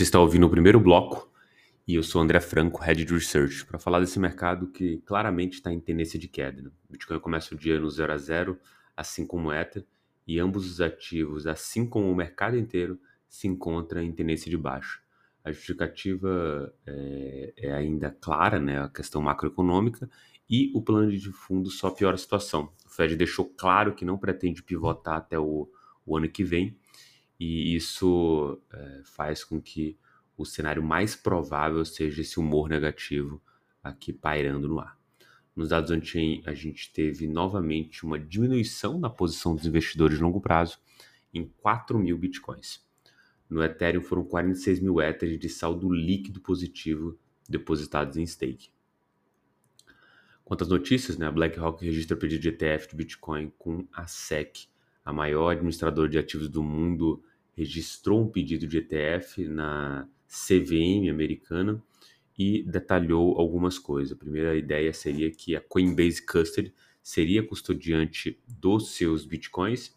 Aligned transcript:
Você 0.00 0.04
está 0.04 0.18
ouvindo 0.18 0.46
o 0.46 0.50
primeiro 0.50 0.80
bloco 0.80 1.30
e 1.86 1.94
eu 1.94 2.02
sou 2.02 2.22
André 2.22 2.40
Franco, 2.40 2.82
Head 2.82 3.04
de 3.04 3.12
Research, 3.12 3.66
para 3.66 3.78
falar 3.78 4.00
desse 4.00 4.18
mercado 4.18 4.66
que 4.68 4.96
claramente 5.04 5.56
está 5.56 5.70
em 5.70 5.78
tendência 5.78 6.18
de 6.18 6.26
queda. 6.26 6.62
Né? 6.62 6.70
Bitcoin 6.88 7.20
começa 7.20 7.54
o 7.54 7.58
dia 7.58 7.78
no 7.78 7.90
0 7.90 8.10
a 8.10 8.16
0, 8.16 8.58
assim 8.96 9.26
como 9.26 9.48
o 9.48 9.52
Ether, 9.52 9.84
e 10.26 10.40
ambos 10.40 10.64
os 10.64 10.80
ativos, 10.80 11.46
assim 11.46 11.86
como 11.86 12.10
o 12.10 12.16
mercado 12.16 12.56
inteiro, 12.56 12.98
se 13.28 13.46
encontram 13.46 14.00
em 14.00 14.10
tendência 14.10 14.50
de 14.50 14.56
baixa. 14.56 15.00
A 15.44 15.52
justificativa 15.52 16.74
é, 16.86 17.52
é 17.58 17.72
ainda 17.74 18.10
clara, 18.10 18.58
né, 18.58 18.80
a 18.80 18.88
questão 18.88 19.20
macroeconômica, 19.20 20.08
e 20.48 20.72
o 20.74 20.80
plano 20.80 21.12
de 21.12 21.30
fundo 21.30 21.68
só 21.68 21.90
piora 21.90 22.14
a 22.14 22.18
situação. 22.18 22.72
O 22.86 22.88
Fed 22.88 23.16
deixou 23.16 23.44
claro 23.44 23.94
que 23.94 24.06
não 24.06 24.16
pretende 24.16 24.62
pivotar 24.62 25.18
até 25.18 25.38
o, 25.38 25.68
o 26.06 26.16
ano 26.16 26.26
que 26.26 26.42
vem, 26.42 26.74
e 27.40 27.74
isso 27.74 28.60
é, 28.70 29.00
faz 29.02 29.42
com 29.42 29.58
que 29.62 29.96
o 30.36 30.44
cenário 30.44 30.82
mais 30.82 31.16
provável 31.16 31.82
seja 31.86 32.20
esse 32.20 32.38
humor 32.38 32.68
negativo 32.68 33.42
aqui 33.82 34.12
pairando 34.12 34.68
no 34.68 34.78
ar. 34.78 35.00
Nos 35.56 35.70
dados 35.70 35.90
antes 35.90 36.46
a 36.46 36.52
gente 36.52 36.92
teve 36.92 37.26
novamente 37.26 38.04
uma 38.04 38.18
diminuição 38.18 39.00
na 39.00 39.08
posição 39.08 39.56
dos 39.56 39.64
investidores 39.64 40.18
de 40.18 40.22
longo 40.22 40.40
prazo 40.40 40.78
em 41.32 41.50
4 41.62 41.98
mil 41.98 42.18
bitcoins. 42.18 42.86
No 43.48 43.64
Ethereum 43.64 44.02
foram 44.02 44.22
46 44.22 44.80
mil 44.80 45.00
Ethers 45.00 45.38
de 45.38 45.48
saldo 45.48 45.90
líquido 45.90 46.40
positivo 46.40 47.18
depositados 47.48 48.18
em 48.18 48.26
stake. 48.26 48.68
Quanto 50.44 50.64
às 50.64 50.68
notícias, 50.68 51.16
né, 51.16 51.26
a 51.26 51.32
BlackRock 51.32 51.84
registra 51.84 52.16
pedido 52.16 52.42
de 52.42 52.48
ETF 52.48 52.90
de 52.90 52.96
Bitcoin 52.96 53.52
com 53.56 53.86
a 53.92 54.06
SEC, 54.06 54.68
a 55.04 55.12
maior 55.12 55.50
administradora 55.50 56.08
de 56.08 56.18
ativos 56.18 56.48
do 56.48 56.62
mundo 56.62 57.22
registrou 57.56 58.22
um 58.22 58.28
pedido 58.28 58.66
de 58.66 58.78
ETF 58.78 59.44
na 59.46 60.08
CVM 60.26 61.10
americana 61.10 61.82
e 62.38 62.62
detalhou 62.62 63.38
algumas 63.38 63.78
coisas. 63.78 64.12
A 64.12 64.16
primeira 64.16 64.56
ideia 64.56 64.92
seria 64.92 65.30
que 65.30 65.54
a 65.54 65.60
Coinbase 65.60 66.24
Custody 66.24 66.72
seria 67.02 67.42
custodiante 67.42 68.38
dos 68.46 68.92
seus 68.94 69.24
bitcoins 69.24 69.94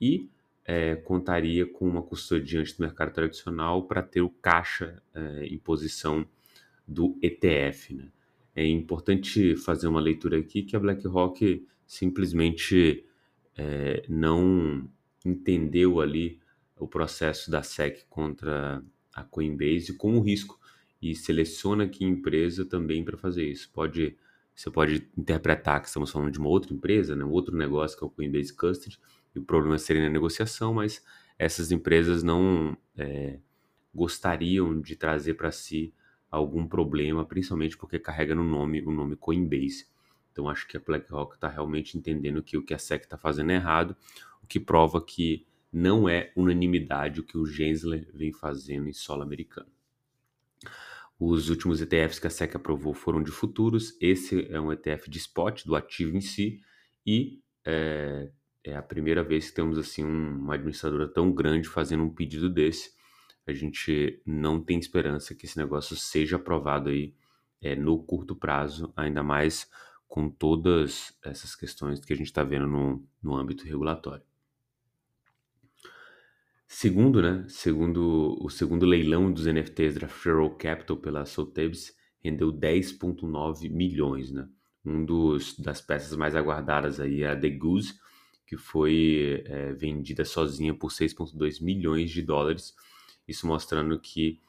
e 0.00 0.28
é, 0.64 0.96
contaria 0.96 1.64
com 1.64 1.88
uma 1.88 2.02
custodiante 2.02 2.76
do 2.76 2.82
mercado 2.82 3.12
tradicional 3.12 3.86
para 3.86 4.02
ter 4.02 4.20
o 4.20 4.28
caixa 4.28 5.00
é, 5.14 5.46
em 5.46 5.58
posição 5.58 6.26
do 6.86 7.16
ETF. 7.22 7.94
Né? 7.94 8.08
É 8.54 8.66
importante 8.66 9.56
fazer 9.56 9.86
uma 9.86 10.00
leitura 10.00 10.38
aqui 10.38 10.62
que 10.62 10.74
a 10.74 10.80
BlackRock 10.80 11.64
simplesmente 11.86 13.04
é, 13.56 14.04
não 14.08 14.90
entendeu 15.24 16.00
ali 16.00 16.40
o 16.78 16.86
processo 16.86 17.50
da 17.50 17.62
SEC 17.62 18.04
contra 18.08 18.82
a 19.14 19.24
Coinbase 19.24 19.94
com 19.94 20.16
o 20.16 20.20
risco 20.20 20.58
e 21.00 21.14
seleciona 21.14 21.88
que 21.88 22.04
empresa 22.04 22.64
também 22.64 23.04
para 23.04 23.16
fazer 23.16 23.46
isso. 23.46 23.70
Pode, 23.72 24.16
você 24.54 24.70
pode 24.70 25.08
interpretar 25.16 25.80
que 25.80 25.88
estamos 25.88 26.10
falando 26.10 26.30
de 26.30 26.38
uma 26.38 26.48
outra 26.48 26.72
empresa, 26.72 27.16
né, 27.16 27.24
um 27.24 27.30
outro 27.30 27.56
negócio 27.56 27.96
que 27.96 28.04
é 28.04 28.06
o 28.06 28.10
Coinbase 28.10 28.54
Custody, 28.54 28.98
e 29.34 29.38
o 29.38 29.42
problema 29.42 29.78
seria 29.78 30.02
na 30.02 30.10
negociação, 30.10 30.74
mas 30.74 31.04
essas 31.38 31.70
empresas 31.70 32.22
não 32.22 32.76
é, 32.96 33.38
gostariam 33.94 34.80
de 34.80 34.96
trazer 34.96 35.34
para 35.34 35.50
si 35.50 35.92
algum 36.30 36.66
problema, 36.66 37.24
principalmente 37.24 37.76
porque 37.76 37.98
carrega 37.98 38.34
no 38.34 38.44
nome 38.44 38.82
o 38.82 38.90
nome 38.90 39.16
Coinbase. 39.16 39.86
Então 40.32 40.48
acho 40.48 40.68
que 40.68 40.76
a 40.76 40.80
BlackRock 40.80 41.34
está 41.34 41.48
realmente 41.48 41.96
entendendo 41.96 42.42
que 42.42 42.58
o 42.58 42.62
que 42.62 42.74
a 42.74 42.78
SEC 42.78 43.04
está 43.04 43.16
fazendo 43.16 43.52
é 43.52 43.54
errado, 43.54 43.96
o 44.42 44.46
que 44.46 44.60
prova 44.60 45.02
que 45.02 45.46
não 45.76 46.08
é 46.08 46.32
unanimidade 46.34 47.20
o 47.20 47.22
que 47.22 47.36
o 47.36 47.44
Gensler 47.44 48.08
vem 48.14 48.32
fazendo 48.32 48.88
em 48.88 48.94
solo 48.94 49.20
americano. 49.20 49.68
Os 51.20 51.50
últimos 51.50 51.82
ETFs 51.82 52.18
que 52.18 52.26
a 52.26 52.30
SEC 52.30 52.56
aprovou 52.56 52.94
foram 52.94 53.22
de 53.22 53.30
futuros. 53.30 53.94
Esse 54.00 54.50
é 54.50 54.58
um 54.58 54.72
ETF 54.72 55.10
de 55.10 55.18
spot 55.18 55.66
do 55.66 55.76
ativo 55.76 56.16
em 56.16 56.22
si 56.22 56.62
e 57.06 57.42
é, 57.62 58.30
é 58.64 58.74
a 58.74 58.80
primeira 58.80 59.22
vez 59.22 59.50
que 59.50 59.56
temos 59.56 59.76
assim 59.76 60.02
um, 60.02 60.38
uma 60.38 60.54
administradora 60.54 61.06
tão 61.06 61.30
grande 61.30 61.68
fazendo 61.68 62.04
um 62.04 62.14
pedido 62.14 62.48
desse. 62.48 62.92
A 63.46 63.52
gente 63.52 64.22
não 64.24 64.62
tem 64.62 64.78
esperança 64.78 65.34
que 65.34 65.44
esse 65.44 65.58
negócio 65.58 65.94
seja 65.94 66.36
aprovado 66.36 66.88
aí 66.88 67.14
é, 67.60 67.76
no 67.76 68.02
curto 68.02 68.34
prazo, 68.34 68.94
ainda 68.96 69.22
mais 69.22 69.70
com 70.08 70.30
todas 70.30 71.14
essas 71.22 71.54
questões 71.54 72.02
que 72.02 72.14
a 72.14 72.16
gente 72.16 72.28
está 72.28 72.42
vendo 72.42 72.66
no, 72.66 73.06
no 73.22 73.36
âmbito 73.36 73.66
regulatório. 73.66 74.24
Segundo, 76.68 77.22
né, 77.22 77.44
segundo 77.48 78.36
o 78.40 78.50
segundo 78.50 78.84
leilão 78.84 79.32
dos 79.32 79.46
NFTs 79.46 79.94
da 79.94 80.08
Feral 80.08 80.50
Capital 80.56 80.96
pela 80.96 81.24
Sotheby's 81.24 81.96
rendeu 82.22 82.52
10.9 82.52 83.70
milhões, 83.70 84.32
né? 84.32 84.48
Um 84.84 85.04
dos 85.04 85.56
das 85.58 85.80
peças 85.80 86.16
mais 86.16 86.34
aguardadas 86.34 86.98
aí 87.00 87.22
é 87.22 87.30
a 87.30 87.38
The 87.38 87.50
Goose, 87.50 87.94
que 88.46 88.56
foi 88.56 89.42
é, 89.46 89.72
vendida 89.72 90.24
sozinha 90.24 90.74
por 90.74 90.90
6.2 90.90 91.62
milhões 91.62 92.10
de 92.10 92.22
dólares. 92.22 92.74
Isso 93.26 93.46
mostrando 93.46 93.98
que 93.98 94.40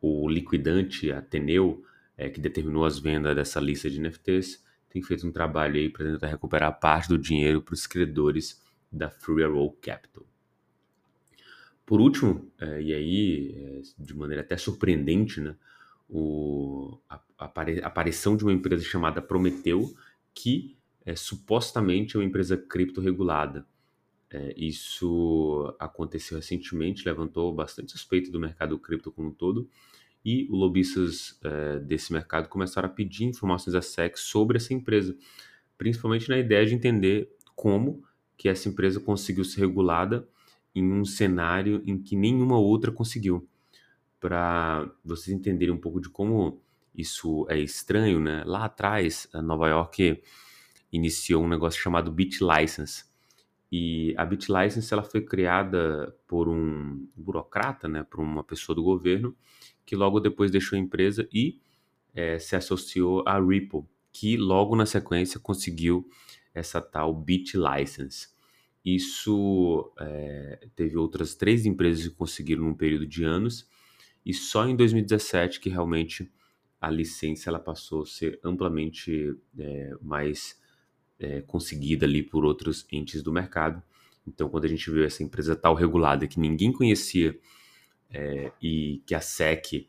o 0.00 0.28
liquidante 0.28 1.10
Ateneu, 1.10 1.82
é, 2.16 2.28
que 2.28 2.40
determinou 2.40 2.84
as 2.84 2.98
vendas 2.98 3.34
dessa 3.34 3.60
lista 3.60 3.88
de 3.90 4.00
NFTs, 4.00 4.64
tem 4.88 5.02
feito 5.02 5.26
um 5.26 5.32
trabalho 5.32 5.76
aí 5.76 5.90
para 5.90 6.04
tentar 6.04 6.28
recuperar 6.28 6.78
parte 6.78 7.08
do 7.08 7.18
dinheiro 7.18 7.60
para 7.60 7.74
os 7.74 7.86
credores 7.86 8.62
da 8.90 9.10
Free 9.10 9.44
Roll 9.44 9.72
Capital. 9.80 10.24
Por 11.86 12.00
último, 12.00 12.50
é, 12.60 12.82
e 12.82 12.92
aí 12.92 13.54
é, 13.56 13.82
de 14.02 14.12
maneira 14.12 14.42
até 14.42 14.56
surpreendente, 14.56 15.40
né, 15.40 15.54
o, 16.08 16.98
a, 17.08 17.20
a, 17.38 17.44
aparição 17.84 18.36
de 18.36 18.42
uma 18.42 18.52
empresa 18.52 18.84
chamada 18.84 19.22
Prometeu, 19.22 19.94
que 20.34 20.76
é, 21.04 21.14
supostamente 21.14 22.16
é 22.16 22.18
uma 22.18 22.26
empresa 22.26 22.56
cripto 22.56 23.00
regulada. 23.00 23.64
É, 24.28 24.52
isso 24.56 25.72
aconteceu 25.78 26.36
recentemente, 26.36 27.06
levantou 27.06 27.54
bastante 27.54 27.92
suspeito 27.92 28.32
do 28.32 28.40
mercado 28.40 28.76
cripto 28.80 29.12
como 29.12 29.28
um 29.28 29.32
todo, 29.32 29.70
e 30.24 30.48
os 30.50 30.58
lobistas 30.58 31.38
é, 31.44 31.78
desse 31.78 32.12
mercado 32.12 32.48
começaram 32.48 32.88
a 32.88 32.92
pedir 32.92 33.26
informações 33.26 33.76
à 33.76 33.80
SEC 33.80 34.18
sobre 34.18 34.56
essa 34.56 34.74
empresa, 34.74 35.16
principalmente 35.78 36.28
na 36.28 36.36
ideia 36.36 36.66
de 36.66 36.74
entender 36.74 37.32
como 37.54 38.02
que 38.36 38.48
essa 38.48 38.68
empresa 38.68 38.98
conseguiu 38.98 39.44
ser 39.44 39.60
regulada 39.60 40.28
em 40.76 40.92
um 40.92 41.04
cenário 41.04 41.82
em 41.86 41.98
que 41.98 42.14
nenhuma 42.14 42.58
outra 42.58 42.92
conseguiu. 42.92 43.48
Para 44.20 44.90
vocês 45.04 45.34
entenderem 45.34 45.74
um 45.74 45.78
pouco 45.78 46.00
de 46.00 46.08
como 46.08 46.60
isso 46.94 47.46
é 47.48 47.58
estranho, 47.58 48.20
né? 48.20 48.44
Lá 48.44 48.66
atrás, 48.66 49.28
Nova 49.34 49.68
York 49.68 50.22
iniciou 50.92 51.44
um 51.44 51.48
negócio 51.48 51.80
chamado 51.80 52.12
Bit 52.12 52.40
License. 52.42 53.04
E 53.70 54.14
a 54.16 54.24
Bit 54.24 54.48
License 54.50 54.92
ela 54.92 55.02
foi 55.02 55.20
criada 55.20 56.14
por 56.26 56.48
um 56.48 57.06
burocrata, 57.16 57.88
né, 57.88 58.04
por 58.04 58.20
uma 58.20 58.44
pessoa 58.44 58.76
do 58.76 58.82
governo, 58.82 59.34
que 59.84 59.96
logo 59.96 60.20
depois 60.20 60.50
deixou 60.50 60.76
a 60.76 60.80
empresa 60.80 61.28
e 61.32 61.60
é, 62.14 62.38
se 62.38 62.54
associou 62.54 63.22
à 63.26 63.38
Ripple, 63.38 63.82
que 64.12 64.36
logo 64.36 64.76
na 64.76 64.86
sequência 64.86 65.40
conseguiu 65.40 66.08
essa 66.54 66.80
tal 66.80 67.12
Bit 67.12 67.56
License. 67.56 68.28
Isso 68.86 69.92
é, 69.98 70.68
teve 70.76 70.96
outras 70.96 71.34
três 71.34 71.66
empresas 71.66 72.06
que 72.06 72.14
conseguiram 72.14 72.62
num 72.62 72.74
período 72.74 73.04
de 73.04 73.24
anos, 73.24 73.68
e 74.24 74.32
só 74.32 74.64
em 74.68 74.76
2017 74.76 75.58
que 75.58 75.68
realmente 75.68 76.30
a 76.80 76.88
licença 76.88 77.50
ela 77.50 77.58
passou 77.58 78.02
a 78.02 78.06
ser 78.06 78.38
amplamente 78.44 79.36
é, 79.58 79.92
mais 80.00 80.62
é, 81.18 81.40
conseguida 81.40 82.06
ali 82.06 82.22
por 82.22 82.44
outros 82.44 82.86
entes 82.92 83.24
do 83.24 83.32
mercado. 83.32 83.82
Então, 84.24 84.48
quando 84.48 84.66
a 84.66 84.68
gente 84.68 84.88
viu 84.88 85.04
essa 85.04 85.24
empresa 85.24 85.56
tal 85.56 85.74
regulada 85.74 86.28
que 86.28 86.38
ninguém 86.38 86.72
conhecia 86.72 87.36
e 88.62 89.02
que 89.04 89.14
a 89.14 89.20
SEC 89.20 89.88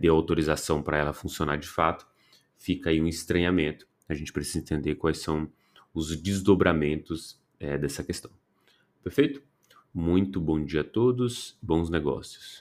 deu 0.00 0.14
autorização 0.16 0.82
para 0.82 0.98
ela 0.98 1.12
funcionar 1.12 1.56
de 1.56 1.68
fato, 1.68 2.06
fica 2.56 2.90
aí 2.90 3.00
um 3.00 3.06
estranhamento. 3.06 3.86
A 4.08 4.14
gente 4.14 4.32
precisa 4.32 4.58
entender 4.58 4.96
quais 4.96 5.18
são 5.18 5.50
os 5.94 6.16
desdobramentos 6.20 7.40
é, 7.62 7.78
dessa 7.78 8.02
questão. 8.02 8.41
Perfeito? 9.02 9.42
Muito 9.92 10.40
bom 10.40 10.64
dia 10.64 10.82
a 10.82 10.84
todos, 10.84 11.58
bons 11.60 11.90
negócios. 11.90 12.60